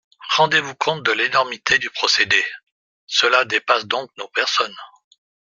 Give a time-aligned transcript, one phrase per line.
[0.35, 2.43] Rendez-vous compte de l’énormité du procédé!
[3.05, 4.75] Cela dépasse donc nos personnes.